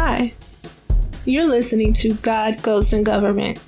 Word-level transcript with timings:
Hi, 0.00 0.32
you're 1.24 1.48
listening 1.48 1.92
to 1.94 2.14
God, 2.14 2.62
Goats, 2.62 2.92
and 2.92 3.04
Government, 3.04 3.60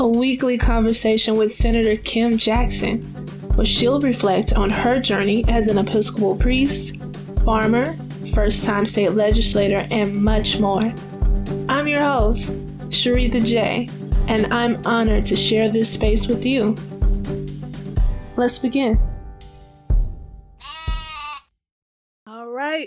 a 0.00 0.08
weekly 0.08 0.58
conversation 0.58 1.36
with 1.36 1.52
Senator 1.52 1.94
Kim 1.94 2.38
Jackson, 2.38 3.02
where 3.54 3.64
she'll 3.64 4.00
reflect 4.00 4.52
on 4.54 4.68
her 4.68 4.98
journey 4.98 5.44
as 5.46 5.68
an 5.68 5.78
Episcopal 5.78 6.34
priest, 6.34 6.96
farmer, 7.44 7.84
first 8.34 8.64
time 8.64 8.84
state 8.84 9.12
legislator, 9.12 9.86
and 9.92 10.12
much 10.12 10.58
more. 10.58 10.92
I'm 11.68 11.86
your 11.86 12.02
host, 12.02 12.58
Sharitha 12.88 13.46
J, 13.46 13.88
and 14.26 14.52
I'm 14.52 14.84
honored 14.84 15.24
to 15.26 15.36
share 15.36 15.68
this 15.68 15.88
space 15.88 16.26
with 16.26 16.44
you. 16.44 16.76
Let's 18.36 18.58
begin. 18.58 18.98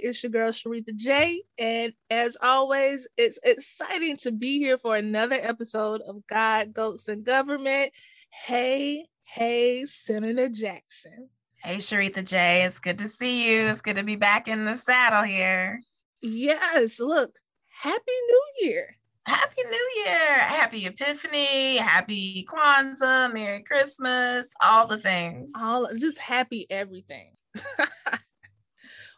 It's 0.03 0.23
your 0.23 0.31
girl 0.31 0.51
Sharitha 0.51 0.95
J, 0.95 1.43
and 1.57 1.93
as 2.09 2.37
always, 2.41 3.07
it's 3.17 3.39
exciting 3.43 4.17
to 4.17 4.31
be 4.31 4.59
here 4.59 4.77
for 4.77 4.95
another 4.95 5.37
episode 5.39 6.01
of 6.01 6.25
God, 6.27 6.73
Goats, 6.73 7.07
and 7.07 7.23
Government. 7.23 7.91
Hey, 8.29 9.05
hey, 9.23 9.85
Senator 9.85 10.49
Jackson. 10.49 11.29
Hey, 11.57 11.77
Sharitha 11.77 12.25
J, 12.25 12.63
it's 12.63 12.79
good 12.79 12.99
to 12.99 13.07
see 13.07 13.51
you. 13.51 13.67
It's 13.67 13.81
good 13.81 13.97
to 13.97 14.03
be 14.03 14.15
back 14.15 14.47
in 14.47 14.65
the 14.65 14.75
saddle 14.75 15.23
here. 15.23 15.81
Yes, 16.21 16.99
look, 16.99 17.37
Happy 17.81 18.01
New 18.07 18.43
Year. 18.61 18.97
Happy 19.25 19.63
New 19.63 19.89
Year. 20.03 20.39
Happy 20.39 20.85
Epiphany. 20.85 21.77
Happy 21.77 22.45
Kwanzaa. 22.49 23.31
Merry 23.31 23.61
Christmas. 23.63 24.47
All 24.61 24.87
the 24.87 24.97
things. 24.97 25.51
All 25.55 25.87
just 25.97 26.17
happy 26.17 26.65
everything. 26.69 27.31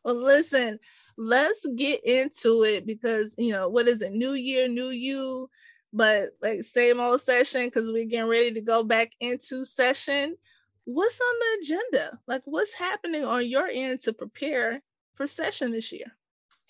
well, 0.04 0.16
listen, 0.16 0.80
let's 1.18 1.66
get 1.76 2.04
into 2.04 2.64
it 2.64 2.86
because 2.86 3.36
you 3.38 3.52
know 3.52 3.70
what 3.70 3.88
is 3.88 4.02
it? 4.02 4.14
New 4.14 4.34
year, 4.34 4.68
new 4.68 4.90
you. 4.90 5.50
But 5.94 6.30
like 6.42 6.64
same 6.64 7.00
old 7.00 7.22
session 7.22 7.66
because 7.66 7.92
we're 7.92 8.06
getting 8.06 8.30
ready 8.30 8.54
to 8.54 8.62
go 8.62 8.84
back 8.84 9.12
into 9.20 9.66
session. 9.66 10.38
What's 10.86 11.20
on 11.20 11.36
the 11.40 11.64
agenda? 11.64 12.20
Like 12.28 12.42
what's 12.46 12.74
happening 12.74 13.26
on 13.26 13.46
your 13.48 13.68
end 13.68 14.00
to 14.02 14.14
prepare 14.14 14.82
for 15.16 15.28
session 15.28 15.72
this 15.72 15.92
year? 15.92 16.16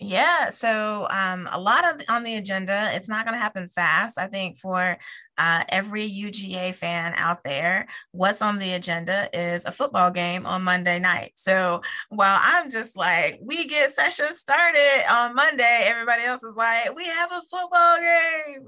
Yeah, 0.04 0.50
so 0.50 1.06
um, 1.10 1.48
a 1.52 1.60
lot 1.60 1.84
of 1.88 2.04
on 2.08 2.24
the 2.24 2.36
agenda. 2.36 2.90
It's 2.92 3.08
not 3.08 3.24
going 3.24 3.34
to 3.34 3.40
happen 3.40 3.68
fast. 3.68 4.18
I 4.18 4.26
think 4.26 4.58
for 4.58 4.98
uh, 5.38 5.64
every 5.68 6.10
UGA 6.10 6.74
fan 6.74 7.14
out 7.16 7.44
there, 7.44 7.86
what's 8.10 8.42
on 8.42 8.58
the 8.58 8.72
agenda 8.72 9.28
is 9.32 9.64
a 9.64 9.72
football 9.72 10.10
game 10.10 10.44
on 10.44 10.62
Monday 10.62 10.98
night. 10.98 11.32
So 11.36 11.82
while 12.08 12.38
I'm 12.42 12.68
just 12.68 12.96
like, 12.96 13.38
we 13.42 13.66
get 13.66 13.92
session 13.92 14.34
started 14.34 15.04
on 15.10 15.34
Monday, 15.34 15.84
everybody 15.84 16.24
else 16.24 16.42
is 16.42 16.56
like, 16.56 16.94
we 16.94 17.06
have 17.06 17.30
a 17.30 17.42
football 17.50 17.98
game. 17.98 18.66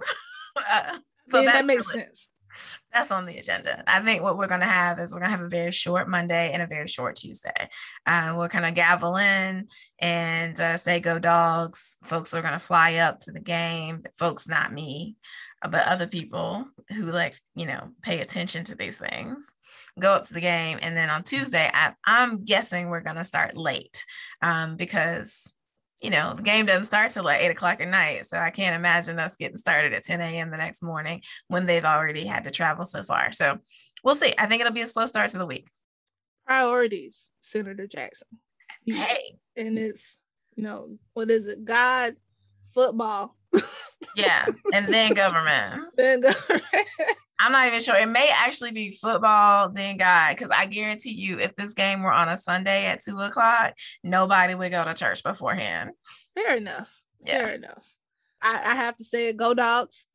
uh, 0.56 0.98
so 1.30 1.40
yeah, 1.40 1.52
that 1.52 1.66
makes 1.66 1.88
really, 1.94 2.06
sense 2.06 2.28
that's 2.92 3.10
on 3.10 3.26
the 3.26 3.38
agenda. 3.38 3.82
I 3.86 4.00
think 4.00 4.22
what 4.22 4.38
we're 4.38 4.46
going 4.46 4.60
to 4.60 4.66
have 4.66 4.98
is 4.98 5.12
we're 5.12 5.20
going 5.20 5.30
to 5.30 5.36
have 5.36 5.46
a 5.46 5.48
very 5.48 5.72
short 5.72 6.08
Monday 6.08 6.52
and 6.52 6.62
a 6.62 6.66
very 6.66 6.88
short 6.88 7.16
Tuesday. 7.16 7.68
Uh, 8.06 8.34
we'll 8.36 8.48
kind 8.48 8.66
of 8.66 8.74
gavel 8.74 9.16
in 9.16 9.68
and 9.98 10.60
uh, 10.60 10.76
say 10.76 11.00
go 11.00 11.18
dogs. 11.18 11.98
Folks 12.04 12.34
are 12.34 12.42
going 12.42 12.54
to 12.54 12.58
fly 12.58 12.96
up 12.96 13.20
to 13.20 13.32
the 13.32 13.40
game. 13.40 14.04
Folks, 14.16 14.48
not 14.48 14.72
me, 14.72 15.16
uh, 15.62 15.68
but 15.68 15.86
other 15.86 16.06
people 16.06 16.66
who 16.90 17.06
like 17.06 17.40
you 17.54 17.66
know 17.66 17.90
pay 18.02 18.20
attention 18.20 18.64
to 18.64 18.74
these 18.74 18.98
things 18.98 19.50
go 19.98 20.12
up 20.12 20.24
to 20.24 20.34
the 20.34 20.40
game 20.40 20.78
and 20.82 20.96
then 20.96 21.08
on 21.08 21.22
tuesday 21.22 21.70
I, 21.72 21.94
am 22.06 22.44
guessing 22.44 22.88
we're 22.88 23.00
going 23.00 23.16
to 23.16 23.24
start 23.24 23.56
late 23.56 24.04
um, 24.42 24.76
because 24.76 25.52
you 26.04 26.10
know, 26.10 26.34
the 26.34 26.42
game 26.42 26.66
doesn't 26.66 26.84
start 26.84 27.10
till 27.12 27.24
like 27.24 27.40
eight 27.40 27.50
o'clock 27.50 27.80
at 27.80 27.88
night. 27.88 28.26
So 28.26 28.36
I 28.36 28.50
can't 28.50 28.76
imagine 28.76 29.18
us 29.18 29.36
getting 29.36 29.56
started 29.56 29.94
at 29.94 30.04
10 30.04 30.20
a.m. 30.20 30.50
the 30.50 30.58
next 30.58 30.82
morning 30.82 31.22
when 31.48 31.64
they've 31.64 31.84
already 31.84 32.26
had 32.26 32.44
to 32.44 32.50
travel 32.50 32.84
so 32.84 33.02
far. 33.02 33.32
So 33.32 33.58
we'll 34.04 34.14
see. 34.14 34.34
I 34.36 34.44
think 34.44 34.60
it'll 34.60 34.74
be 34.74 34.82
a 34.82 34.86
slow 34.86 35.06
start 35.06 35.30
to 35.30 35.38
the 35.38 35.46
week. 35.46 35.66
Priorities, 36.46 37.30
Senator 37.40 37.86
Jackson. 37.86 38.28
Hey. 38.84 39.38
And 39.56 39.78
it's, 39.78 40.18
you 40.56 40.62
know, 40.62 40.98
what 41.14 41.30
is 41.30 41.46
it? 41.46 41.64
God, 41.64 42.16
football. 42.74 43.34
yeah. 44.14 44.44
And 44.74 44.92
then 44.92 45.14
government. 45.14 45.84
then 45.96 46.20
government. 46.20 46.64
I'm 47.40 47.52
not 47.52 47.66
even 47.66 47.80
sure. 47.80 47.96
It 47.96 48.06
may 48.06 48.30
actually 48.32 48.70
be 48.70 48.92
football, 48.92 49.68
then 49.68 49.96
God, 49.96 50.30
because 50.30 50.50
I 50.50 50.66
guarantee 50.66 51.14
you, 51.14 51.38
if 51.38 51.56
this 51.56 51.74
game 51.74 52.02
were 52.02 52.12
on 52.12 52.28
a 52.28 52.36
Sunday 52.36 52.86
at 52.86 53.02
two 53.02 53.18
o'clock, 53.18 53.74
nobody 54.02 54.54
would 54.54 54.70
go 54.70 54.84
to 54.84 54.94
church 54.94 55.22
beforehand. 55.22 55.90
Fair 56.34 56.56
enough. 56.56 56.94
Yeah. 57.24 57.38
Fair 57.40 57.54
enough. 57.54 57.84
I, 58.40 58.72
I 58.72 58.74
have 58.76 58.96
to 58.98 59.04
say, 59.04 59.32
go 59.32 59.54
dogs, 59.54 60.06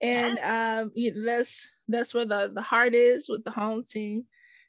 and 0.00 0.38
um, 0.38 0.92
you 0.94 1.14
know, 1.14 1.24
that's 1.24 1.66
that's 1.88 2.14
where 2.14 2.26
the 2.26 2.52
the 2.54 2.62
heart 2.62 2.94
is 2.94 3.28
with 3.28 3.44
the 3.44 3.50
home 3.50 3.82
team. 3.84 4.24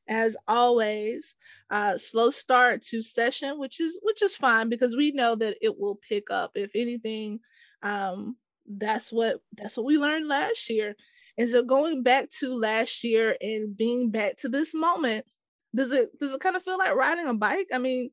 As 0.08 0.36
always, 0.48 1.36
uh, 1.70 1.98
slow 1.98 2.30
start 2.30 2.82
to 2.84 3.02
session, 3.02 3.60
which 3.60 3.80
is 3.80 4.00
which 4.02 4.22
is 4.22 4.36
fine 4.36 4.70
because 4.70 4.96
we 4.96 5.12
know 5.12 5.36
that 5.36 5.58
it 5.62 5.78
will 5.80 6.00
pick 6.08 6.32
up. 6.32 6.52
If 6.56 6.72
anything, 6.76 7.40
um, 7.82 8.36
that's 8.68 9.12
what 9.12 9.42
that's 9.54 9.78
what 9.78 9.86
we 9.86 9.98
learned 9.98 10.28
last 10.28 10.70
year 10.70 10.96
and 11.38 11.50
so 11.50 11.64
going 11.64 12.04
back 12.04 12.30
to 12.40 12.54
last 12.54 13.04
year 13.04 13.36
and 13.42 13.76
being 13.76 14.12
back 14.12 14.38
to 14.38 14.50
this 14.50 14.74
moment, 14.74 15.26
does 15.76 15.92
it 15.92 16.10
does 16.20 16.32
it 16.32 16.40
kind 16.40 16.56
of 16.56 16.64
feel 16.64 16.78
like 16.78 16.96
riding 16.96 17.28
a 17.28 17.34
bike? 17.34 17.68
I 17.74 17.80
mean, 17.80 18.12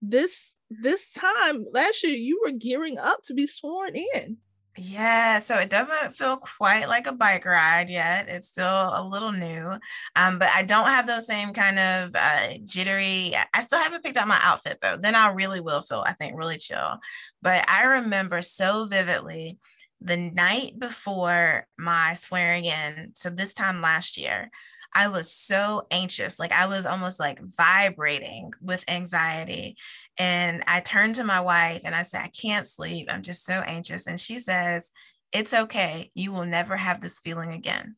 this 0.00 0.56
this 0.70 1.12
time 1.12 1.64
last 1.72 2.02
year 2.02 2.14
you 2.14 2.40
were 2.44 2.52
gearing 2.52 2.98
up 2.98 3.22
to 3.24 3.34
be 3.34 3.46
sworn 3.46 3.96
in. 4.14 4.38
Yeah, 4.78 5.40
so 5.40 5.58
it 5.58 5.68
doesn't 5.68 6.16
feel 6.16 6.38
quite 6.38 6.88
like 6.88 7.06
a 7.06 7.12
bike 7.12 7.44
ride 7.44 7.90
yet. 7.90 8.30
It's 8.30 8.48
still 8.48 8.64
a 8.64 9.06
little 9.06 9.30
new, 9.30 9.78
um, 10.16 10.38
but 10.38 10.48
I 10.54 10.62
don't 10.62 10.88
have 10.88 11.06
those 11.06 11.26
same 11.26 11.52
kind 11.52 11.78
of 11.78 12.12
uh, 12.14 12.56
jittery. 12.64 13.36
I 13.52 13.62
still 13.62 13.80
haven't 13.80 14.02
picked 14.02 14.16
out 14.16 14.28
my 14.28 14.40
outfit 14.42 14.78
though. 14.80 14.96
Then 14.96 15.14
I 15.14 15.28
really 15.32 15.60
will 15.60 15.82
feel, 15.82 16.02
I 16.06 16.14
think, 16.14 16.38
really 16.38 16.56
chill. 16.56 16.96
But 17.42 17.68
I 17.68 17.84
remember 17.84 18.40
so 18.40 18.86
vividly 18.86 19.58
the 20.04 20.16
night 20.16 20.78
before 20.78 21.66
my 21.78 22.14
swearing 22.14 22.64
in, 22.64 23.12
so 23.14 23.30
this 23.30 23.54
time 23.54 23.80
last 23.80 24.16
year, 24.16 24.50
I 24.94 25.08
was 25.08 25.32
so 25.32 25.86
anxious. 25.90 26.38
Like 26.38 26.52
I 26.52 26.66
was 26.66 26.86
almost 26.86 27.18
like 27.18 27.40
vibrating 27.42 28.52
with 28.60 28.84
anxiety. 28.88 29.76
And 30.18 30.62
I 30.66 30.80
turned 30.80 31.14
to 31.14 31.24
my 31.24 31.40
wife 31.40 31.80
and 31.84 31.94
I 31.94 32.02
said, 32.02 32.22
I 32.22 32.28
can't 32.28 32.66
sleep. 32.66 33.08
I'm 33.10 33.22
just 33.22 33.44
so 33.44 33.54
anxious. 33.54 34.06
And 34.06 34.20
she 34.20 34.38
says, 34.38 34.90
It's 35.32 35.54
okay. 35.54 36.10
You 36.14 36.32
will 36.32 36.44
never 36.44 36.76
have 36.76 37.00
this 37.00 37.20
feeling 37.20 37.52
again 37.52 37.96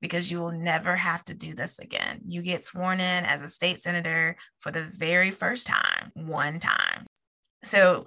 because 0.00 0.30
you 0.30 0.38
will 0.38 0.52
never 0.52 0.96
have 0.96 1.24
to 1.24 1.34
do 1.34 1.54
this 1.54 1.78
again. 1.78 2.20
You 2.26 2.42
get 2.42 2.64
sworn 2.64 3.00
in 3.00 3.24
as 3.24 3.42
a 3.42 3.48
state 3.48 3.80
senator 3.80 4.36
for 4.58 4.70
the 4.70 4.82
very 4.82 5.30
first 5.30 5.66
time, 5.66 6.12
one 6.14 6.60
time. 6.60 7.06
So, 7.64 8.06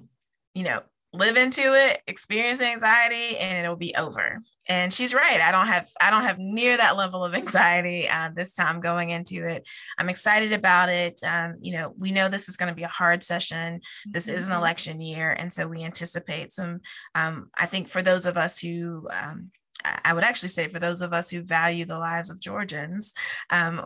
you 0.53 0.63
know, 0.63 0.81
live 1.13 1.35
into 1.35 1.61
it, 1.61 2.01
experience 2.07 2.61
anxiety, 2.61 3.37
and 3.37 3.63
it'll 3.63 3.75
be 3.75 3.93
over. 3.95 4.39
And 4.67 4.93
she's 4.93 5.13
right. 5.13 5.41
I 5.41 5.51
don't 5.51 5.67
have 5.67 5.89
I 5.99 6.09
don't 6.09 6.23
have 6.23 6.39
near 6.39 6.77
that 6.77 6.95
level 6.95 7.25
of 7.25 7.33
anxiety 7.35 8.07
uh, 8.07 8.29
this 8.33 8.53
time 8.53 8.79
going 8.79 9.09
into 9.09 9.45
it. 9.45 9.67
I'm 9.97 10.09
excited 10.09 10.53
about 10.53 10.89
it. 10.89 11.19
Um, 11.25 11.55
you 11.61 11.73
know, 11.73 11.93
we 11.97 12.11
know 12.11 12.29
this 12.29 12.47
is 12.47 12.57
going 12.57 12.69
to 12.69 12.75
be 12.75 12.83
a 12.83 12.87
hard 12.87 13.23
session. 13.23 13.81
This 14.05 14.27
mm-hmm. 14.27 14.35
is 14.35 14.43
an 14.43 14.49
mm-hmm. 14.51 14.59
election 14.59 15.01
year, 15.01 15.31
and 15.31 15.51
so 15.51 15.67
we 15.67 15.83
anticipate 15.83 16.51
some. 16.51 16.79
Um, 17.15 17.49
I 17.57 17.65
think 17.65 17.89
for 17.89 18.01
those 18.01 18.25
of 18.25 18.37
us 18.37 18.57
who 18.57 19.09
um, 19.11 19.51
I 19.83 20.13
would 20.13 20.23
actually 20.23 20.49
say 20.49 20.67
for 20.67 20.79
those 20.79 21.01
of 21.01 21.13
us 21.13 21.29
who 21.29 21.41
value 21.41 21.85
the 21.85 21.97
lives 21.97 22.29
of 22.29 22.39
Georgians, 22.39 23.13
um, 23.49 23.85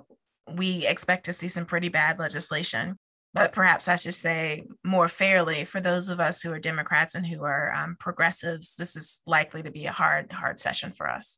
we 0.54 0.86
expect 0.86 1.26
to 1.26 1.34
see 1.34 1.48
some 1.48 1.66
pretty 1.66 1.90
bad 1.90 2.20
legislation 2.20 3.00
but 3.36 3.52
perhaps 3.52 3.88
I 3.90 3.98
should 3.98 4.14
say 4.14 4.64
more 4.82 5.10
fairly 5.10 5.66
for 5.66 5.82
those 5.82 6.08
of 6.08 6.22
us 6.22 6.42
who 6.42 6.54
are 6.54 6.60
Democrats 6.60 7.16
and 7.16 7.28
who 7.28 7.44
are 7.44 7.74
um, 7.74 7.98
progressives, 8.00 8.76
this 8.76 8.96
is 8.96 9.20
likely 9.28 9.62
to 9.62 9.72
be 9.72 9.88
a 9.88 9.92
hard, 9.92 10.32
hard 10.32 10.58
session 10.58 10.94
for 10.94 11.10
us. 11.10 11.38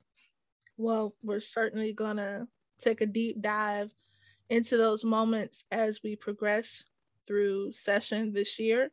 Well, 0.78 1.16
we're 1.24 1.40
certainly 1.40 1.94
going 1.94 2.18
to 2.18 2.48
take 2.80 3.02
a 3.02 3.08
deep 3.08 3.42
dive 3.42 3.90
into 4.48 4.78
those 4.78 5.04
moments 5.04 5.66
as 5.72 6.02
we 6.04 6.16
progress 6.16 6.84
through 7.26 7.74
session 7.74 8.32
this 8.32 8.60
year, 8.60 8.92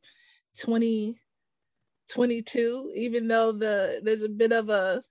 2022, 0.56 2.92
even 2.96 3.28
though 3.28 3.52
the 3.52 4.00
there's 4.02 4.22
a 4.22 4.30
bit 4.30 4.52
of 4.52 4.70
a, 4.70 5.02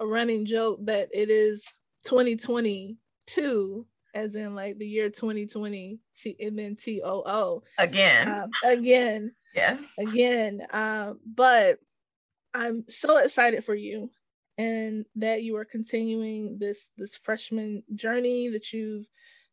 a 0.00 0.06
running 0.06 0.46
joke 0.46 0.80
that 0.86 1.10
it 1.14 1.30
is 1.30 1.64
2022 2.06 3.86
as 4.16 4.34
in 4.34 4.54
like 4.54 4.78
the 4.78 4.86
year 4.86 5.10
2020 5.10 5.98
T- 6.18 6.36
and 6.40 6.58
then 6.58 6.76
TOO 6.76 7.62
again. 7.78 8.28
Um, 8.28 8.50
again. 8.64 9.32
Yes. 9.54 9.94
Again. 9.98 10.60
Um, 10.70 11.18
but 11.24 11.78
I'm 12.52 12.84
so 12.90 13.16
excited 13.16 13.64
for 13.64 13.74
you 13.74 14.10
and 14.58 15.06
that 15.14 15.42
you 15.44 15.56
are 15.56 15.64
continuing 15.64 16.58
this 16.58 16.90
this 16.98 17.16
freshman 17.16 17.82
journey 17.94 18.50
that 18.50 18.74
you've 18.74 19.06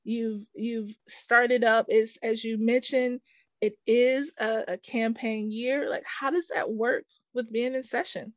you've 0.03 0.45
you've 0.53 0.93
started 1.07 1.63
up. 1.63 1.85
Is 1.87 2.19
as 2.21 2.43
you 2.43 2.57
mentioned 2.57 3.21
it 3.61 3.75
is 3.87 4.33
a, 4.41 4.63
a 4.73 4.77
campaign 4.77 5.49
year. 5.49 5.89
Like 5.89 6.03
how 6.05 6.31
does 6.31 6.49
that 6.53 6.69
work 6.69 7.05
with 7.33 7.49
being 7.49 7.75
in 7.75 7.83
session? 7.83 8.33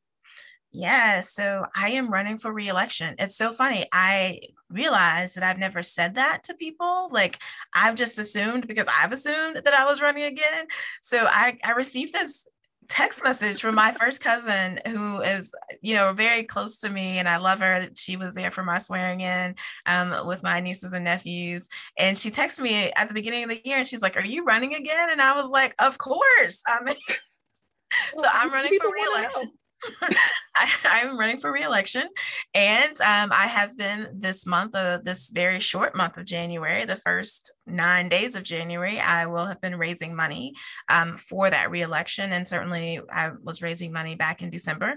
Yeah, 0.76 1.22
so 1.22 1.64
I 1.74 1.92
am 1.92 2.12
running 2.12 2.36
for 2.36 2.52
reelection. 2.52 3.14
It's 3.18 3.34
so 3.34 3.54
funny. 3.54 3.86
I 3.92 4.40
realized 4.68 5.34
that 5.36 5.42
I've 5.42 5.58
never 5.58 5.82
said 5.82 6.16
that 6.16 6.44
to 6.44 6.54
people. 6.54 7.08
Like 7.10 7.38
I've 7.72 7.94
just 7.94 8.18
assumed 8.18 8.66
because 8.66 8.86
I've 8.86 9.10
assumed 9.10 9.62
that 9.64 9.72
I 9.72 9.86
was 9.86 10.02
running 10.02 10.24
again. 10.24 10.66
So 11.00 11.24
I, 11.26 11.56
I 11.64 11.70
received 11.70 12.12
this 12.12 12.46
text 12.88 13.24
message 13.24 13.62
from 13.62 13.74
my 13.74 13.92
first 13.92 14.20
cousin 14.20 14.78
who 14.86 15.22
is 15.22 15.50
you 15.80 15.94
know 15.94 16.12
very 16.12 16.44
close 16.44 16.78
to 16.78 16.88
me 16.88 17.18
and 17.18 17.28
i 17.28 17.36
love 17.36 17.58
her 17.58 17.88
she 17.96 18.16
was 18.16 18.32
there 18.32 18.52
for 18.52 18.62
my 18.62 18.78
swearing 18.78 19.22
in 19.22 19.56
um, 19.86 20.24
with 20.24 20.44
my 20.44 20.60
nieces 20.60 20.92
and 20.92 21.04
nephews 21.04 21.68
and 21.98 22.16
she 22.16 22.30
texted 22.30 22.60
me 22.60 22.92
at 22.92 23.08
the 23.08 23.14
beginning 23.14 23.42
of 23.42 23.50
the 23.50 23.60
year 23.64 23.78
and 23.78 23.88
she's 23.88 24.02
like 24.02 24.16
are 24.16 24.24
you 24.24 24.44
running 24.44 24.72
again 24.76 25.10
and 25.10 25.20
i 25.20 25.34
was 25.34 25.50
like 25.50 25.74
of 25.80 25.98
course 25.98 26.62
i 26.68 26.80
mean 26.84 26.94
so 28.16 28.24
i'm 28.32 28.52
running 28.52 28.78
for 28.80 28.92
reelection 28.92 29.50
I, 30.54 31.00
am 31.00 31.18
running 31.18 31.38
for 31.38 31.52
reelection, 31.52 32.08
and 32.54 33.00
um, 33.00 33.30
I 33.32 33.46
have 33.46 33.76
been 33.76 34.08
this 34.14 34.46
month, 34.46 34.74
uh, 34.74 35.00
this 35.04 35.30
very 35.30 35.60
short 35.60 35.94
month 35.94 36.16
of 36.16 36.24
January, 36.24 36.84
the 36.84 36.96
first 36.96 37.52
nine 37.66 38.08
days 38.08 38.34
of 38.34 38.42
January, 38.42 38.98
I 38.98 39.26
will 39.26 39.44
have 39.44 39.60
been 39.60 39.76
raising 39.76 40.16
money 40.16 40.54
um, 40.88 41.16
for 41.16 41.50
that 41.50 41.70
reelection, 41.70 42.32
and 42.32 42.48
certainly 42.48 43.00
I 43.12 43.32
was 43.42 43.62
raising 43.62 43.92
money 43.92 44.14
back 44.14 44.42
in 44.42 44.50
December. 44.50 44.94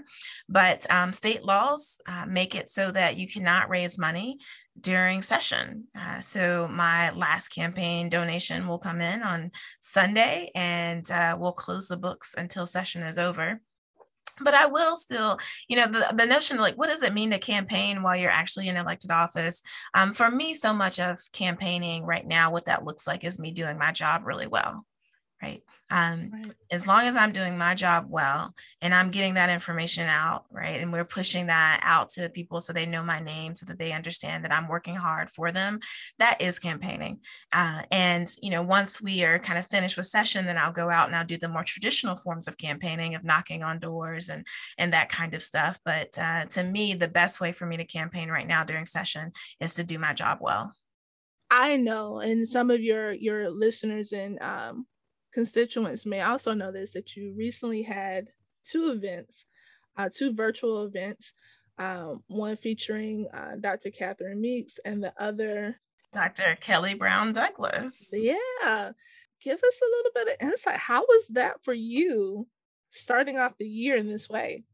But 0.48 0.90
um, 0.90 1.12
state 1.12 1.44
laws 1.44 2.00
uh, 2.06 2.26
make 2.26 2.54
it 2.54 2.70
so 2.70 2.90
that 2.90 3.16
you 3.16 3.28
cannot 3.28 3.68
raise 3.68 3.98
money 3.98 4.38
during 4.80 5.20
session. 5.20 5.84
Uh, 5.98 6.20
so 6.20 6.68
my 6.68 7.10
last 7.10 7.48
campaign 7.48 8.08
donation 8.08 8.66
will 8.66 8.78
come 8.78 9.00
in 9.00 9.22
on 9.22 9.50
Sunday, 9.80 10.50
and 10.54 11.10
uh, 11.10 11.36
we'll 11.38 11.52
close 11.52 11.88
the 11.88 11.96
books 11.96 12.34
until 12.36 12.66
session 12.66 13.02
is 13.02 13.18
over 13.18 13.60
but 14.42 14.54
I 14.54 14.66
will 14.66 14.96
still, 14.96 15.38
you 15.68 15.76
know, 15.76 15.86
the, 15.86 16.12
the 16.14 16.26
notion 16.26 16.56
of 16.56 16.62
like, 16.62 16.76
what 16.76 16.88
does 16.88 17.02
it 17.02 17.14
mean 17.14 17.30
to 17.30 17.38
campaign 17.38 18.02
while 18.02 18.16
you're 18.16 18.30
actually 18.30 18.68
in 18.68 18.76
elected 18.76 19.10
office? 19.10 19.62
Um, 19.94 20.12
for 20.12 20.30
me, 20.30 20.54
so 20.54 20.72
much 20.72 20.98
of 21.00 21.18
campaigning 21.32 22.04
right 22.04 22.26
now, 22.26 22.50
what 22.50 22.66
that 22.66 22.84
looks 22.84 23.06
like 23.06 23.24
is 23.24 23.38
me 23.38 23.52
doing 23.52 23.78
my 23.78 23.92
job 23.92 24.22
really 24.24 24.46
well 24.46 24.84
right? 25.42 25.62
Um, 25.90 26.30
right. 26.32 26.46
As 26.70 26.86
long 26.86 27.06
as 27.06 27.16
I'm 27.16 27.32
doing 27.32 27.58
my 27.58 27.74
job 27.74 28.06
well 28.08 28.54
and 28.80 28.94
I'm 28.94 29.10
getting 29.10 29.34
that 29.34 29.50
information 29.50 30.06
out, 30.06 30.44
right? 30.52 30.80
And 30.80 30.92
we're 30.92 31.04
pushing 31.04 31.46
that 31.46 31.80
out 31.82 32.10
to 32.10 32.28
people 32.28 32.60
so 32.60 32.72
they 32.72 32.86
know 32.86 33.02
my 33.02 33.18
name, 33.18 33.54
so 33.54 33.66
that 33.66 33.78
they 33.78 33.92
understand 33.92 34.44
that 34.44 34.52
I'm 34.52 34.68
working 34.68 34.94
hard 34.94 35.30
for 35.30 35.50
them. 35.50 35.80
That 36.18 36.40
is 36.40 36.58
campaigning. 36.58 37.20
Uh, 37.52 37.82
and, 37.90 38.30
you 38.40 38.50
know, 38.50 38.62
once 38.62 39.02
we 39.02 39.24
are 39.24 39.38
kind 39.38 39.58
of 39.58 39.66
finished 39.66 39.96
with 39.96 40.06
session, 40.06 40.46
then 40.46 40.58
I'll 40.58 40.72
go 40.72 40.90
out 40.90 41.08
and 41.08 41.16
I'll 41.16 41.24
do 41.24 41.38
the 41.38 41.48
more 41.48 41.64
traditional 41.64 42.16
forms 42.16 42.46
of 42.46 42.56
campaigning, 42.56 43.14
of 43.14 43.24
knocking 43.24 43.62
on 43.62 43.80
doors 43.80 44.28
and, 44.28 44.46
and 44.78 44.92
that 44.92 45.08
kind 45.08 45.34
of 45.34 45.42
stuff. 45.42 45.78
But 45.84 46.16
uh, 46.18 46.44
to 46.46 46.62
me, 46.62 46.94
the 46.94 47.08
best 47.08 47.40
way 47.40 47.52
for 47.52 47.66
me 47.66 47.78
to 47.78 47.84
campaign 47.84 48.28
right 48.28 48.46
now 48.46 48.62
during 48.62 48.86
session 48.86 49.32
is 49.58 49.74
to 49.74 49.84
do 49.84 49.98
my 49.98 50.12
job 50.12 50.38
well. 50.40 50.72
I 51.52 51.78
know, 51.78 52.20
and 52.20 52.48
some 52.48 52.70
of 52.70 52.80
your 52.80 53.10
your 53.10 53.50
listeners 53.50 54.12
and 54.12 54.40
um, 54.40 54.86
constituents 55.32 56.06
may 56.06 56.20
also 56.20 56.54
know 56.54 56.72
this 56.72 56.92
that 56.92 57.16
you 57.16 57.34
recently 57.36 57.82
had 57.82 58.30
two 58.68 58.90
events, 58.90 59.46
uh, 59.96 60.08
two 60.14 60.34
virtual 60.34 60.84
events, 60.84 61.32
um, 61.78 62.22
one 62.26 62.56
featuring 62.56 63.26
uh, 63.32 63.56
Dr. 63.60 63.90
Catherine 63.90 64.40
Meeks 64.40 64.78
and 64.84 65.02
the 65.02 65.12
other 65.18 65.80
Dr. 66.12 66.58
Kelly 66.60 66.94
Brown 66.94 67.32
Douglas. 67.32 68.10
Yeah. 68.12 68.90
Give 69.42 69.58
us 69.58 69.80
a 69.82 69.96
little 69.96 70.10
bit 70.14 70.28
of 70.28 70.48
insight. 70.48 70.76
How 70.76 71.00
was 71.02 71.28
that 71.28 71.62
for 71.64 71.72
you 71.72 72.46
starting 72.90 73.38
off 73.38 73.56
the 73.58 73.68
year 73.68 73.96
in 73.96 74.08
this 74.08 74.28
way? 74.28 74.64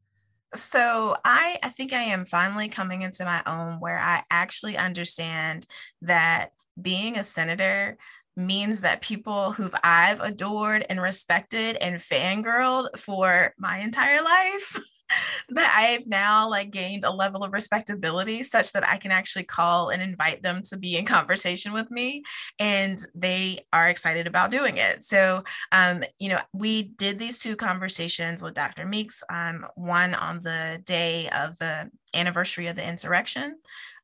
so 0.55 1.17
I, 1.25 1.59
I 1.63 1.69
think 1.71 1.93
I 1.93 2.03
am 2.03 2.25
finally 2.25 2.69
coming 2.69 3.03
into 3.03 3.25
my 3.25 3.43
own 3.47 3.81
where 3.81 3.99
I 3.99 4.23
actually 4.31 4.77
understand 4.77 5.67
that 6.03 6.53
being 6.81 7.17
a 7.17 7.25
senator 7.25 7.97
means 8.37 8.83
that 8.83 9.01
people 9.01 9.53
who 9.53 9.71
I've 9.83 10.21
adored 10.21 10.85
and 10.89 11.01
respected 11.01 11.77
and 11.77 11.97
fangirled 11.97 12.99
for 12.99 13.55
my 13.59 13.79
entire 13.79 14.23
life 14.23 14.79
that 15.51 15.75
I've 15.77 16.07
now 16.07 16.49
like 16.49 16.71
gained 16.71 17.05
a 17.05 17.13
level 17.13 17.45
of 17.45 17.53
respectability 17.53 18.43
such 18.43 18.73
that 18.73 18.87
I 18.87 18.97
can 18.97 19.11
actually 19.11 19.45
call 19.45 19.91
and 19.91 20.03
invite 20.03 20.43
them 20.43 20.63
to 20.65 20.77
be 20.77 20.97
in 20.97 21.05
conversation 21.05 21.73
with 21.73 21.91
me 21.91 22.23
and 22.59 23.05
they 23.15 23.61
are 23.73 23.89
excited 23.89 24.27
about 24.27 24.51
doing 24.51 24.77
it. 24.77 25.05
So 25.05 25.45
um, 25.73 26.03
you 26.19 26.29
know, 26.29 26.41
we 26.53 26.83
did 26.83 27.19
these 27.19 27.39
two 27.39 27.57
conversations 27.57 28.43
with 28.43 28.55
Dr. 28.55 28.85
Meeks, 28.85 29.23
um, 29.31 29.67
one 29.77 30.15
on 30.15 30.43
the 30.43 30.83
day 30.85 31.29
of 31.29 31.59
the 31.59 31.91
anniversary 32.15 32.67
of 32.67 32.77
the 32.77 32.87
insurrection 32.87 33.57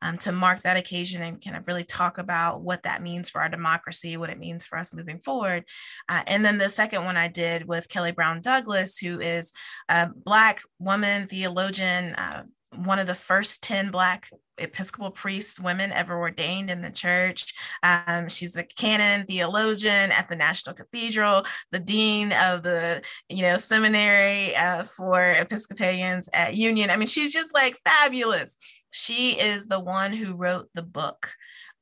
um, 0.02 0.18
to 0.18 0.32
mark 0.32 0.60
that 0.62 0.76
occasion 0.76 1.22
and 1.22 1.42
kind 1.42 1.56
of 1.56 1.66
really 1.66 1.84
talk 1.84 2.18
about 2.18 2.60
what 2.60 2.82
that 2.82 3.02
means 3.02 3.30
for 3.30 3.40
our 3.40 3.48
democracy, 3.48 4.16
what 4.16 4.30
it 4.30 4.38
means 4.38 4.66
for 4.66 4.76
us 4.76 4.92
moving 4.92 5.20
forward. 5.20 5.64
Uh, 6.08 6.22
and 6.26 6.44
then 6.44 6.58
the 6.58 6.68
second 6.68 7.04
one 7.04 7.16
I 7.16 7.28
did 7.28 7.66
with 7.66 7.88
Kelly 7.88 8.10
Brown 8.10 8.42
Douglas, 8.42 8.98
who 8.98 9.20
is 9.20 9.52
a 9.88 10.08
Black 10.14 10.62
woman 10.78 11.28
theologian. 11.28 12.14
Uh, 12.14 12.42
one 12.74 12.98
of 12.98 13.06
the 13.06 13.14
first 13.14 13.62
10 13.62 13.90
Black 13.90 14.30
Episcopal 14.58 15.10
priests, 15.10 15.60
women 15.60 15.92
ever 15.92 16.18
ordained 16.18 16.70
in 16.70 16.82
the 16.82 16.90
church. 16.90 17.54
Um, 17.82 18.28
she's 18.28 18.56
a 18.56 18.62
canon 18.62 19.26
theologian 19.26 20.12
at 20.12 20.28
the 20.28 20.36
National 20.36 20.74
Cathedral, 20.74 21.44
the 21.70 21.78
dean 21.78 22.32
of 22.32 22.62
the, 22.62 23.02
you 23.28 23.42
know, 23.42 23.56
seminary 23.56 24.54
uh, 24.56 24.84
for 24.84 25.20
Episcopalians 25.20 26.28
at 26.32 26.54
Union. 26.54 26.90
I 26.90 26.96
mean, 26.96 27.08
she's 27.08 27.32
just 27.32 27.54
like 27.54 27.78
fabulous. 27.84 28.56
She 28.90 29.32
is 29.32 29.66
the 29.66 29.80
one 29.80 30.12
who 30.12 30.34
wrote 30.34 30.68
the 30.74 30.82
book 30.82 31.32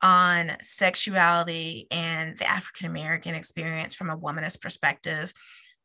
on 0.03 0.57
sexuality 0.63 1.87
and 1.91 2.37
the 2.39 2.49
African 2.49 2.87
American 2.87 3.35
experience 3.35 3.95
from 3.95 4.11
a 4.11 4.17
womanist 4.17 4.61
perspective. 4.61 5.33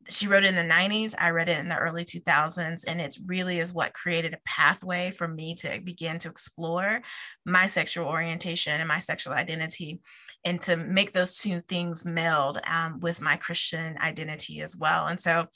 She 0.09 0.27
wrote 0.27 0.43
it 0.43 0.53
in 0.53 0.55
the 0.55 0.73
90s. 0.73 1.13
I 1.17 1.29
read 1.31 1.49
it 1.49 1.59
in 1.59 1.69
the 1.69 1.77
early 1.77 2.05
2000s. 2.05 2.83
And 2.87 3.01
it 3.01 3.17
really 3.25 3.59
is 3.59 3.73
what 3.73 3.93
created 3.93 4.33
a 4.33 4.39
pathway 4.45 5.11
for 5.11 5.27
me 5.27 5.55
to 5.55 5.79
begin 5.83 6.19
to 6.19 6.29
explore 6.29 7.01
my 7.45 7.65
sexual 7.67 8.07
orientation 8.07 8.79
and 8.79 8.87
my 8.87 8.99
sexual 8.99 9.33
identity 9.33 9.99
and 10.43 10.61
to 10.61 10.77
make 10.77 11.11
those 11.11 11.37
two 11.37 11.59
things 11.59 12.05
meld 12.05 12.59
um, 12.65 12.99
with 12.99 13.19
my 13.19 13.35
Christian 13.35 13.97
identity 13.97 14.61
as 14.61 14.75
well. 14.75 15.07
And 15.07 15.19
so 15.19 15.47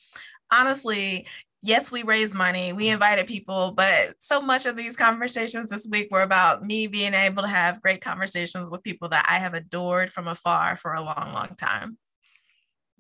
honestly, 0.51 1.28
yes, 1.62 1.92
we 1.92 2.04
raised 2.04 2.34
money, 2.34 2.74
we 2.74 2.90
invited 2.90 3.28
people, 3.28 3.72
but 3.72 4.15
so 4.20 4.41
much 4.41 4.65
of 4.65 4.75
these 4.75 4.96
conversations 4.96 5.70
this 5.70 5.88
week 5.89 6.08
were 6.12 6.22
about 6.22 6.65
me 6.65 6.88
being 6.88 7.13
able 7.13 7.44
to 7.44 7.50
have 7.50 7.82
great 7.82 8.01
conversations 8.01 8.72
with 8.72 8.84
people 8.84 9.10
that 9.10 9.25
I 9.29 9.38
have 9.39 9.53
adored 9.53 10.12
from 10.12 10.27
afar 10.27 10.77
for 10.77 10.94
a 10.94 11.01
long, 11.01 11.34
long 11.34 11.56
time. 11.58 11.98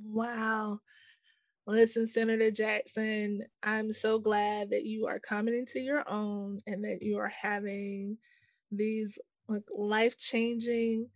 Wow. 0.03 0.79
Listen, 1.69 2.07
Senator 2.07 2.49
Jackson, 2.49 3.43
I'm 3.61 3.93
so 3.93 4.17
glad 4.17 4.71
that 4.71 4.85
you 4.85 5.05
are 5.05 5.19
coming 5.19 5.53
into 5.53 5.79
your 5.79 6.03
own 6.09 6.61
and 6.65 6.83
that 6.83 7.03
you 7.03 7.19
are 7.19 7.27
having 7.29 8.17
these 8.71 9.19
like 9.47 9.67
life-changing 9.71 11.07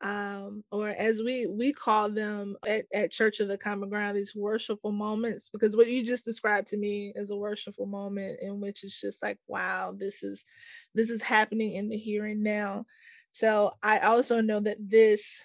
um, 0.00 0.64
or 0.72 0.88
as 0.88 1.22
we 1.22 1.46
we 1.46 1.72
call 1.72 2.10
them 2.10 2.56
at, 2.66 2.86
at 2.92 3.12
Church 3.12 3.38
of 3.38 3.46
the 3.46 3.56
Common 3.56 3.88
Ground, 3.88 4.16
these 4.16 4.34
worshipful 4.34 4.90
moments, 4.90 5.48
because 5.48 5.76
what 5.76 5.86
you 5.86 6.04
just 6.04 6.24
described 6.24 6.66
to 6.68 6.76
me 6.76 7.12
is 7.14 7.30
a 7.30 7.36
worshipful 7.36 7.86
moment 7.86 8.40
in 8.42 8.60
which 8.60 8.82
it's 8.82 9.00
just 9.00 9.22
like, 9.22 9.38
wow, 9.46 9.94
this 9.96 10.24
is 10.24 10.44
this 10.92 11.10
is 11.10 11.22
happening 11.22 11.74
in 11.74 11.88
the 11.88 11.96
here 11.96 12.24
and 12.26 12.42
now. 12.42 12.84
So 13.30 13.74
I 13.80 14.00
also 14.00 14.40
know 14.40 14.58
that 14.58 14.78
this 14.80 15.40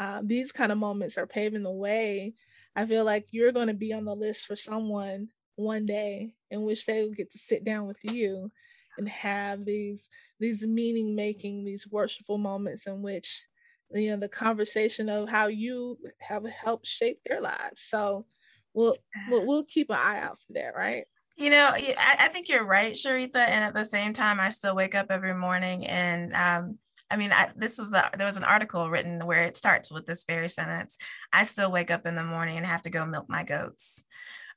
uh, 0.00 0.22
these 0.24 0.50
kind 0.50 0.72
of 0.72 0.78
moments 0.78 1.18
are 1.18 1.26
paving 1.26 1.62
the 1.62 1.70
way. 1.70 2.34
I 2.78 2.86
feel 2.86 3.04
like 3.04 3.26
you're 3.32 3.50
going 3.50 3.66
to 3.66 3.74
be 3.74 3.92
on 3.92 4.04
the 4.04 4.14
list 4.14 4.46
for 4.46 4.54
someone 4.54 5.30
one 5.56 5.84
day 5.84 6.34
in 6.48 6.62
which 6.62 6.86
they 6.86 7.02
will 7.02 7.12
get 7.12 7.32
to 7.32 7.38
sit 7.38 7.64
down 7.64 7.88
with 7.88 7.96
you 8.04 8.52
and 8.96 9.08
have 9.08 9.64
these 9.64 10.08
these 10.38 10.64
meaning 10.64 11.16
making 11.16 11.64
these 11.64 11.88
worshipful 11.90 12.38
moments 12.38 12.86
in 12.86 13.02
which 13.02 13.42
you 13.90 14.10
know 14.10 14.16
the 14.16 14.28
conversation 14.28 15.08
of 15.08 15.28
how 15.28 15.48
you 15.48 15.98
have 16.20 16.46
helped 16.46 16.86
shape 16.86 17.18
their 17.26 17.40
lives. 17.40 17.82
So 17.82 18.26
we'll 18.74 18.94
we'll, 19.28 19.44
we'll 19.44 19.64
keep 19.64 19.90
an 19.90 19.96
eye 19.98 20.20
out 20.20 20.38
for 20.38 20.52
that 20.52 20.76
right? 20.76 21.06
You 21.36 21.50
know 21.50 21.72
I, 21.74 22.16
I 22.20 22.28
think 22.28 22.48
you're 22.48 22.64
right 22.64 22.92
sharitha 22.92 23.34
and 23.34 23.64
at 23.64 23.74
the 23.74 23.84
same 23.84 24.12
time 24.12 24.40
i 24.40 24.50
still 24.50 24.74
wake 24.74 24.96
up 24.96 25.06
every 25.10 25.34
morning 25.34 25.86
and 25.86 26.32
um 26.34 26.78
I 27.10 27.16
mean, 27.16 27.32
I, 27.32 27.50
this 27.56 27.78
was 27.78 27.90
the, 27.90 28.10
there 28.16 28.26
was 28.26 28.36
an 28.36 28.44
article 28.44 28.90
written 28.90 29.24
where 29.24 29.42
it 29.42 29.56
starts 29.56 29.90
with 29.90 30.06
this 30.06 30.24
very 30.24 30.48
sentence. 30.48 30.98
I 31.32 31.44
still 31.44 31.72
wake 31.72 31.90
up 31.90 32.06
in 32.06 32.14
the 32.14 32.24
morning 32.24 32.56
and 32.56 32.66
have 32.66 32.82
to 32.82 32.90
go 32.90 33.06
milk 33.06 33.26
my 33.28 33.44
goats. 33.44 34.04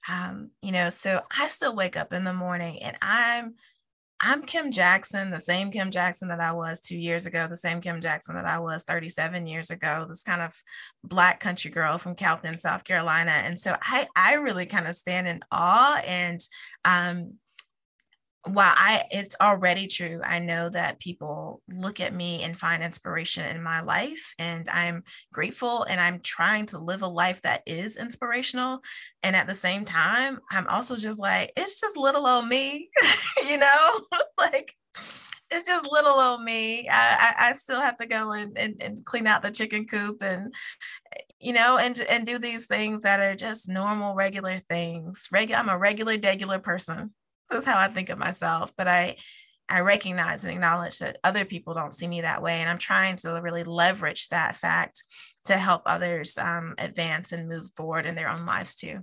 Um, 0.09 0.49
you 0.61 0.71
know, 0.71 0.89
so 0.89 1.21
I 1.37 1.47
still 1.47 1.75
wake 1.75 1.95
up 1.95 2.11
in 2.11 2.23
the 2.23 2.33
morning 2.33 2.81
and 2.81 2.97
I'm 3.01 3.55
I'm 4.23 4.43
Kim 4.43 4.71
Jackson, 4.71 5.31
the 5.31 5.41
same 5.41 5.71
Kim 5.71 5.89
Jackson 5.89 6.27
that 6.27 6.39
I 6.39 6.51
was 6.51 6.79
two 6.79 6.95
years 6.95 7.25
ago, 7.25 7.47
the 7.47 7.57
same 7.57 7.81
Kim 7.81 7.99
Jackson 8.01 8.35
that 8.35 8.45
I 8.45 8.59
was 8.59 8.83
37 8.83 9.47
years 9.47 9.71
ago, 9.71 10.05
this 10.07 10.21
kind 10.21 10.43
of 10.43 10.53
black 11.03 11.39
country 11.39 11.71
girl 11.71 11.97
from 11.97 12.13
Calvin, 12.13 12.59
South 12.59 12.83
Carolina. 12.83 13.31
And 13.31 13.59
so 13.59 13.75
I, 13.81 14.07
I 14.15 14.35
really 14.35 14.67
kind 14.67 14.85
of 14.85 14.95
stand 14.95 15.27
in 15.27 15.39
awe 15.51 15.99
and 16.05 16.39
um, 16.85 17.33
while 18.45 18.73
I 18.75 19.03
it's 19.11 19.35
already 19.39 19.87
true, 19.87 20.19
I 20.23 20.39
know 20.39 20.69
that 20.69 20.99
people 20.99 21.61
look 21.69 21.99
at 21.99 22.13
me 22.13 22.41
and 22.41 22.57
find 22.57 22.81
inspiration 22.81 23.45
in 23.45 23.61
my 23.61 23.81
life 23.81 24.33
and 24.39 24.67
I'm 24.67 25.03
grateful 25.31 25.83
and 25.83 26.01
I'm 26.01 26.21
trying 26.21 26.65
to 26.67 26.79
live 26.79 27.03
a 27.03 27.07
life 27.07 27.41
that 27.43 27.61
is 27.67 27.97
inspirational 27.97 28.79
and 29.21 29.35
at 29.35 29.47
the 29.47 29.53
same 29.53 29.85
time 29.85 30.39
I'm 30.49 30.67
also 30.67 30.95
just 30.95 31.19
like 31.19 31.51
it's 31.55 31.79
just 31.79 31.95
little 31.95 32.25
old 32.25 32.47
me, 32.47 32.89
you 33.47 33.57
know? 33.57 33.99
like 34.39 34.73
it's 35.51 35.67
just 35.67 35.85
little 35.91 36.13
old 36.13 36.41
me. 36.41 36.87
I, 36.89 37.35
I, 37.37 37.49
I 37.49 37.53
still 37.53 37.81
have 37.81 37.97
to 37.97 38.07
go 38.07 38.31
and, 38.31 38.57
and, 38.57 38.81
and 38.81 39.05
clean 39.05 39.27
out 39.27 39.43
the 39.43 39.51
chicken 39.51 39.85
coop 39.85 40.23
and 40.23 40.53
you 41.39 41.53
know 41.53 41.77
and 41.77 41.99
and 41.99 42.25
do 42.25 42.39
these 42.39 42.67
things 42.67 43.03
that 43.03 43.19
are 43.19 43.35
just 43.35 43.69
normal 43.69 44.15
regular 44.15 44.57
things. 44.57 45.27
Regular 45.31 45.59
I'm 45.59 45.69
a 45.69 45.77
regular 45.77 46.17
regular 46.23 46.57
person 46.57 47.13
that's 47.51 47.65
how 47.65 47.77
I 47.77 47.89
think 47.89 48.09
of 48.09 48.17
myself. 48.17 48.71
But 48.77 48.87
I 48.87 49.17
I 49.69 49.79
recognize 49.79 50.43
and 50.43 50.51
acknowledge 50.51 50.99
that 50.99 51.17
other 51.23 51.45
people 51.45 51.73
don't 51.73 51.93
see 51.93 52.07
me 52.07 52.21
that 52.21 52.41
way. 52.41 52.59
And 52.59 52.69
I'm 52.69 52.77
trying 52.77 53.15
to 53.17 53.39
really 53.41 53.63
leverage 53.63 54.27
that 54.29 54.57
fact 54.57 55.03
to 55.45 55.57
help 55.57 55.83
others 55.85 56.37
um, 56.37 56.75
advance 56.77 57.31
and 57.31 57.47
move 57.47 57.69
forward 57.77 58.05
in 58.05 58.15
their 58.15 58.29
own 58.29 58.45
lives 58.45 58.75
too. 58.75 58.99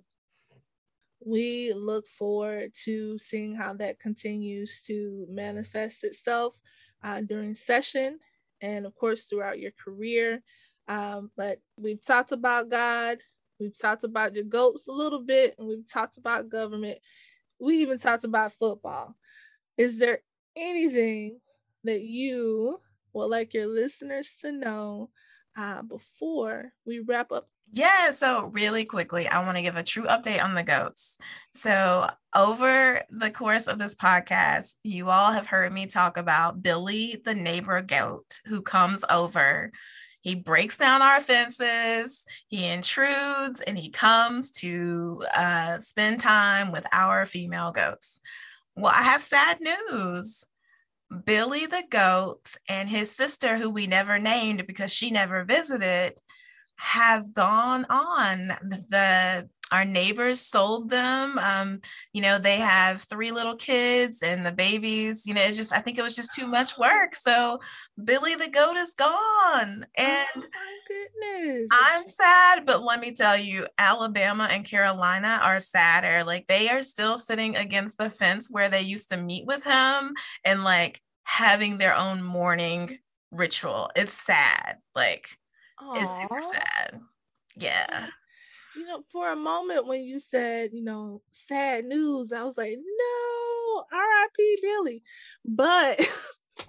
We 1.24 1.72
look 1.72 2.06
forward 2.06 2.72
to 2.84 3.18
seeing 3.18 3.54
how 3.54 3.74
that 3.74 3.98
continues 3.98 4.82
to 4.82 5.26
manifest 5.30 6.04
itself 6.04 6.54
uh, 7.02 7.22
during 7.22 7.54
session 7.56 8.18
and, 8.60 8.84
of 8.84 8.94
course, 8.94 9.24
throughout 9.24 9.58
your 9.58 9.72
career. 9.82 10.42
Um, 10.86 11.30
but 11.36 11.60
we've 11.78 12.04
talked 12.04 12.32
about 12.32 12.68
God, 12.68 13.18
we've 13.58 13.78
talked 13.78 14.04
about 14.04 14.34
your 14.34 14.44
goats 14.44 14.86
a 14.86 14.92
little 14.92 15.22
bit, 15.22 15.54
and 15.58 15.66
we've 15.66 15.90
talked 15.90 16.18
about 16.18 16.50
government 16.50 16.98
we 17.60 17.78
even 17.78 17.98
talked 17.98 18.24
about 18.24 18.52
football. 18.54 19.14
Is 19.76 19.98
there 19.98 20.20
anything 20.56 21.40
that 21.84 22.02
you 22.02 22.78
would 23.12 23.26
like 23.26 23.54
your 23.54 23.66
listeners 23.66 24.38
to 24.42 24.52
know 24.52 25.10
uh, 25.56 25.82
before 25.82 26.72
we 26.86 27.00
wrap 27.00 27.32
up? 27.32 27.46
Yeah, 27.72 28.12
so 28.12 28.46
really 28.46 28.84
quickly, 28.86 29.28
I 29.28 29.44
want 29.44 29.56
to 29.56 29.62
give 29.62 29.76
a 29.76 29.82
true 29.82 30.04
update 30.04 30.42
on 30.42 30.54
the 30.54 30.62
goats. 30.62 31.18
So, 31.52 32.08
over 32.34 33.02
the 33.10 33.30
course 33.30 33.66
of 33.66 33.78
this 33.78 33.94
podcast, 33.94 34.74
you 34.84 35.10
all 35.10 35.32
have 35.32 35.46
heard 35.46 35.72
me 35.72 35.86
talk 35.86 36.16
about 36.16 36.62
Billy, 36.62 37.20
the 37.22 37.34
neighbor 37.34 37.82
goat, 37.82 38.40
who 38.46 38.62
comes 38.62 39.04
over 39.10 39.70
he 40.20 40.34
breaks 40.34 40.76
down 40.76 41.02
our 41.02 41.20
fences, 41.20 42.24
he 42.48 42.66
intrudes, 42.66 43.60
and 43.60 43.78
he 43.78 43.90
comes 43.90 44.50
to 44.52 45.24
uh, 45.34 45.78
spend 45.78 46.20
time 46.20 46.72
with 46.72 46.86
our 46.92 47.24
female 47.26 47.72
goats. 47.72 48.20
Well, 48.76 48.92
I 48.94 49.02
have 49.02 49.22
sad 49.22 49.58
news. 49.60 50.44
Billy 51.24 51.66
the 51.66 51.84
goat 51.88 52.54
and 52.68 52.88
his 52.88 53.10
sister, 53.10 53.56
who 53.56 53.70
we 53.70 53.86
never 53.86 54.18
named 54.18 54.66
because 54.66 54.92
she 54.92 55.10
never 55.10 55.44
visited, 55.44 56.14
have 56.76 57.32
gone 57.32 57.86
on. 57.88 58.48
The 58.90 59.48
our 59.70 59.84
neighbors 59.84 60.40
sold 60.40 60.90
them. 60.90 61.38
Um, 61.38 61.80
you 62.12 62.22
know, 62.22 62.38
they 62.38 62.56
have 62.56 63.02
three 63.02 63.32
little 63.32 63.56
kids 63.56 64.22
and 64.22 64.44
the 64.44 64.52
babies, 64.52 65.26
you 65.26 65.34
know, 65.34 65.42
it's 65.42 65.56
just, 65.56 65.72
I 65.72 65.80
think 65.80 65.98
it 65.98 66.02
was 66.02 66.16
just 66.16 66.32
too 66.32 66.46
much 66.46 66.78
work. 66.78 67.14
So 67.14 67.60
Billy 68.02 68.34
the 68.34 68.48
goat 68.48 68.76
is 68.76 68.94
gone. 68.94 69.86
And 69.96 70.26
oh 70.36 70.78
goodness. 70.88 71.68
I'm 71.72 72.06
sad, 72.06 72.66
but 72.66 72.82
let 72.82 73.00
me 73.00 73.12
tell 73.12 73.36
you, 73.36 73.66
Alabama 73.76 74.48
and 74.50 74.64
Carolina 74.64 75.40
are 75.42 75.60
sadder. 75.60 76.24
Like 76.24 76.46
they 76.46 76.68
are 76.68 76.82
still 76.82 77.18
sitting 77.18 77.56
against 77.56 77.98
the 77.98 78.10
fence 78.10 78.48
where 78.50 78.68
they 78.68 78.82
used 78.82 79.10
to 79.10 79.16
meet 79.16 79.46
with 79.46 79.64
him 79.64 80.14
and 80.44 80.64
like 80.64 81.02
having 81.24 81.78
their 81.78 81.94
own 81.94 82.22
morning 82.22 82.98
ritual. 83.30 83.90
It's 83.94 84.14
sad. 84.14 84.78
Like 84.94 85.28
Aww. 85.80 86.02
it's 86.02 86.22
super 86.22 86.42
sad. 86.42 87.00
Yeah 87.56 88.08
you 88.76 88.86
know, 88.86 89.02
for 89.10 89.30
a 89.30 89.36
moment 89.36 89.86
when 89.86 90.02
you 90.02 90.18
said, 90.18 90.70
you 90.72 90.82
know, 90.82 91.22
sad 91.32 91.84
news, 91.84 92.32
I 92.32 92.44
was 92.44 92.58
like, 92.58 92.76
no, 92.78 93.84
R.I.P. 93.92 94.58
Billy. 94.62 95.02
But 95.44 96.00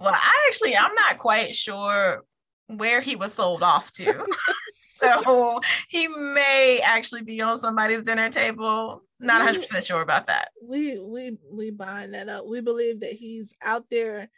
well, 0.00 0.14
I 0.14 0.44
actually 0.46 0.76
I'm 0.76 0.94
not 0.94 1.18
quite 1.18 1.54
sure 1.54 2.24
where 2.66 3.00
he 3.00 3.16
was 3.16 3.34
sold 3.34 3.62
off 3.62 3.92
to. 3.92 4.26
so 4.96 5.60
he 5.88 6.08
may 6.08 6.80
actually 6.84 7.22
be 7.22 7.40
on 7.40 7.58
somebody's 7.58 8.02
dinner 8.02 8.28
table. 8.28 9.02
Not 9.18 9.38
100 9.44 9.60
percent 9.60 9.84
sure 9.84 10.02
about 10.02 10.26
that. 10.28 10.50
We 10.62 10.98
we 10.98 11.36
we 11.50 11.70
buying 11.70 12.12
that 12.12 12.28
up. 12.28 12.46
We 12.46 12.60
believe 12.60 13.00
that 13.00 13.12
he's 13.12 13.52
out 13.62 13.86
there 13.90 14.30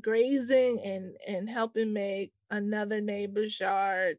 grazing 0.00 0.80
and 0.84 1.16
and 1.26 1.48
helping 1.48 1.92
make 1.92 2.32
another 2.50 3.00
neighbor's 3.00 3.58
yard 3.58 4.18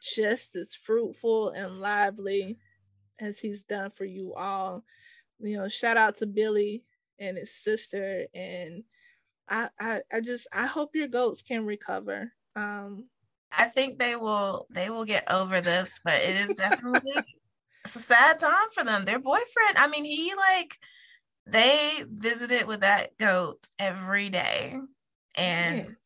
just 0.00 0.56
as 0.56 0.74
fruitful 0.74 1.50
and 1.50 1.80
lively 1.80 2.58
as 3.20 3.38
he's 3.38 3.64
done 3.64 3.90
for 3.90 4.04
you 4.04 4.34
all. 4.34 4.84
You 5.40 5.58
know, 5.58 5.68
shout 5.68 5.96
out 5.96 6.16
to 6.16 6.26
Billy 6.26 6.84
and 7.18 7.36
his 7.36 7.54
sister. 7.54 8.26
And 8.34 8.84
I 9.48 9.70
I, 9.78 10.02
I 10.12 10.20
just 10.20 10.46
I 10.52 10.66
hope 10.66 10.96
your 10.96 11.08
goats 11.08 11.42
can 11.42 11.66
recover. 11.66 12.32
Um 12.56 13.06
I 13.50 13.66
think 13.66 13.98
they 13.98 14.16
will 14.16 14.66
they 14.70 14.90
will 14.90 15.04
get 15.04 15.30
over 15.30 15.60
this, 15.60 16.00
but 16.04 16.20
it 16.22 16.36
is 16.36 16.54
definitely 16.56 17.12
it's 17.84 17.96
a 17.96 18.00
sad 18.00 18.38
time 18.38 18.70
for 18.74 18.84
them. 18.84 19.04
Their 19.04 19.18
boyfriend, 19.18 19.76
I 19.76 19.88
mean, 19.88 20.04
he 20.04 20.34
like 20.34 20.78
they 21.46 22.04
visited 22.08 22.66
with 22.66 22.80
that 22.80 23.18
goat 23.18 23.68
every 23.78 24.30
day. 24.30 24.78
And 25.36 25.86
yes 25.86 26.01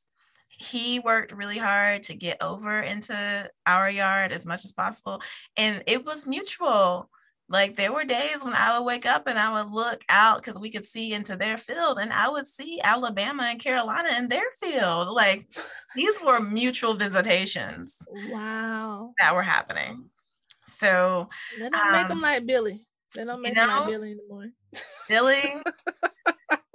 he 0.59 1.01
worked 1.01 1.33
really 1.33 1.59
hard 1.59 2.03
to 2.05 2.15
get 2.15 2.43
over 2.43 2.81
into 2.81 3.51
our 3.67 3.91
yard 3.91 4.33
as 4.33 4.47
much 4.47 4.65
as 4.65 4.73
possible. 4.73 5.21
And 5.57 5.83
it 5.87 6.05
was 6.05 6.27
mutual. 6.27 7.11
Like 7.49 7.77
there 7.77 7.93
were 7.93 8.05
days 8.05 8.43
when 8.43 8.55
I 8.55 8.77
would 8.77 8.85
wake 8.85 9.07
up 9.07 9.29
and 9.29 9.39
I 9.39 9.53
would 9.53 9.71
look 9.73 10.03
out 10.09 10.43
because 10.43 10.59
we 10.59 10.71
could 10.71 10.85
see 10.85 11.13
into 11.13 11.37
their 11.37 11.59
field 11.59 11.99
and 12.01 12.13
I 12.13 12.29
would 12.29 12.49
see 12.49 12.81
Alabama 12.83 13.45
and 13.45 13.61
Carolina 13.61 14.11
in 14.19 14.29
their 14.29 14.51
field. 14.59 15.09
Like 15.09 15.47
these 15.95 16.23
were 16.25 16.41
mutual 16.41 16.95
visitations. 16.95 17.99
Wow. 18.31 19.13
That 19.19 19.35
were 19.35 19.43
happening. 19.43 20.11
So 20.67 21.29
they 21.57 21.69
don't 21.69 21.77
um, 21.77 21.93
make 21.93 22.09
them 22.09 22.21
like 22.21 22.47
Billy. 22.47 22.87
They 23.15 23.25
don't 23.25 23.41
make 23.41 23.55
you 23.55 23.61
know, 23.61 23.69
them 23.69 23.79
like 23.81 23.89
Billy 23.89 24.11
anymore. 24.13 24.49
Billy, 25.09 25.55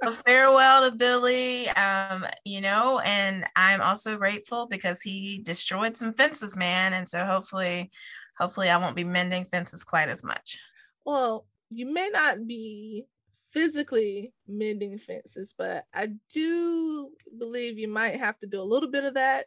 a 0.02 0.12
farewell 0.12 0.90
to 0.90 0.96
Billy. 0.96 1.68
Um, 1.70 2.26
you 2.44 2.60
know, 2.60 2.98
and 3.00 3.44
I'm 3.56 3.80
also 3.80 4.16
grateful 4.16 4.66
because 4.66 5.00
he 5.00 5.38
destroyed 5.38 5.96
some 5.96 6.12
fences, 6.12 6.56
man. 6.56 6.92
And 6.92 7.08
so 7.08 7.24
hopefully, 7.24 7.90
hopefully 8.38 8.68
I 8.68 8.76
won't 8.76 8.96
be 8.96 9.04
mending 9.04 9.44
fences 9.44 9.84
quite 9.84 10.08
as 10.08 10.22
much. 10.22 10.58
Well, 11.04 11.46
you 11.70 11.90
may 11.92 12.10
not 12.10 12.46
be 12.46 13.06
physically 13.52 14.32
mending 14.48 14.98
fences, 14.98 15.54
but 15.56 15.84
I 15.94 16.12
do 16.32 17.10
believe 17.38 17.78
you 17.78 17.88
might 17.88 18.18
have 18.18 18.38
to 18.40 18.46
do 18.46 18.60
a 18.60 18.64
little 18.64 18.90
bit 18.90 19.04
of 19.04 19.14
that 19.14 19.46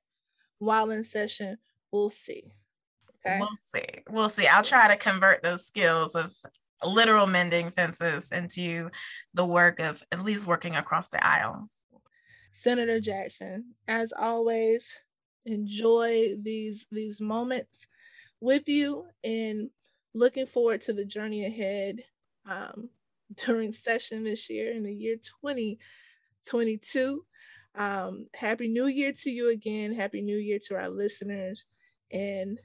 while 0.59 0.91
in 0.91 1.03
session. 1.03 1.57
We'll 1.91 2.09
see. 2.09 2.51
Okay. 3.25 3.39
We'll 3.39 3.49
see. 3.73 4.03
We'll 4.09 4.29
see. 4.29 4.47
I'll 4.47 4.63
try 4.63 4.87
to 4.87 4.97
convert 4.97 5.43
those 5.43 5.65
skills 5.65 6.15
of 6.15 6.35
literal 6.83 7.27
mending 7.27 7.71
fences 7.71 8.31
into 8.31 8.89
the 9.33 9.45
work 9.45 9.79
of 9.79 10.03
at 10.11 10.23
least 10.23 10.47
working 10.47 10.75
across 10.75 11.07
the 11.07 11.25
aisle. 11.25 11.69
Senator 12.51 12.99
Jackson, 12.99 13.73
as 13.87 14.13
always, 14.17 14.99
enjoy 15.45 16.35
these 16.41 16.87
these 16.91 17.21
moments 17.21 17.87
with 18.41 18.67
you 18.67 19.05
and 19.23 19.69
looking 20.13 20.47
forward 20.47 20.81
to 20.81 20.93
the 20.93 21.05
journey 21.05 21.45
ahead 21.45 22.03
um, 22.49 22.89
during 23.45 23.71
session 23.73 24.23
this 24.23 24.49
year 24.49 24.71
in 24.71 24.83
the 24.83 24.93
year 24.93 25.17
2022. 25.41 27.25
Um, 27.77 28.27
happy 28.33 28.69
New 28.69 28.87
Year 28.87 29.11
to 29.11 29.29
you 29.29 29.49
again. 29.49 29.93
Happy 29.93 30.21
New 30.21 30.37
Year 30.37 30.59
to 30.67 30.75
our 30.75 30.89
listeners. 30.89 31.65
And 32.11 32.59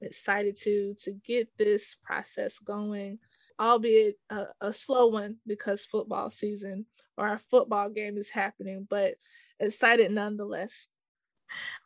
excited 0.00 0.56
to 0.56 0.94
to 1.00 1.12
get 1.12 1.48
this 1.58 1.96
process 2.02 2.58
going 2.58 3.18
albeit 3.60 4.16
a, 4.30 4.46
a 4.60 4.72
slow 4.72 5.06
one 5.08 5.36
because 5.46 5.84
football 5.84 6.30
season 6.30 6.86
or 7.16 7.28
our 7.28 7.40
football 7.50 7.90
game 7.90 8.18
is 8.18 8.30
happening, 8.30 8.86
but 8.88 9.14
excited 9.58 10.10
nonetheless. 10.10 10.88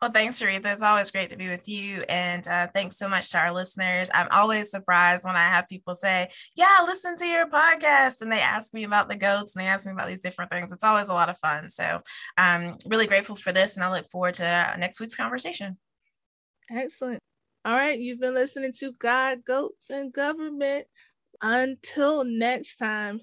Well, 0.01 0.11
thanks, 0.11 0.41
Sharitha. 0.41 0.73
It's 0.73 0.81
always 0.81 1.11
great 1.11 1.29
to 1.29 1.37
be 1.37 1.47
with 1.47 1.67
you. 1.67 2.03
And 2.09 2.47
uh, 2.47 2.67
thanks 2.73 2.97
so 2.97 3.07
much 3.07 3.29
to 3.31 3.37
our 3.37 3.51
listeners. 3.51 4.09
I'm 4.13 4.27
always 4.31 4.71
surprised 4.71 5.23
when 5.23 5.35
I 5.35 5.49
have 5.49 5.69
people 5.69 5.95
say, 5.95 6.29
Yeah, 6.55 6.79
listen 6.85 7.15
to 7.17 7.25
your 7.25 7.47
podcast. 7.47 8.21
And 8.21 8.31
they 8.31 8.39
ask 8.39 8.73
me 8.73 8.83
about 8.83 9.09
the 9.09 9.15
goats 9.15 9.55
and 9.55 9.61
they 9.61 9.67
ask 9.67 9.85
me 9.85 9.91
about 9.91 10.07
these 10.07 10.21
different 10.21 10.51
things. 10.51 10.71
It's 10.71 10.83
always 10.83 11.09
a 11.09 11.13
lot 11.13 11.29
of 11.29 11.37
fun. 11.39 11.69
So 11.69 12.01
I'm 12.37 12.77
really 12.87 13.07
grateful 13.07 13.35
for 13.35 13.51
this. 13.51 13.75
And 13.75 13.83
I 13.83 13.91
look 13.91 14.07
forward 14.07 14.35
to 14.35 14.75
next 14.79 14.99
week's 14.99 15.15
conversation. 15.15 15.77
Excellent. 16.69 17.19
All 17.63 17.75
right. 17.75 17.99
You've 17.99 18.19
been 18.19 18.33
listening 18.33 18.71
to 18.79 18.91
God, 18.93 19.45
Goats, 19.45 19.91
and 19.91 20.11
Government. 20.11 20.87
Until 21.41 22.23
next 22.23 22.77
time, 22.77 23.21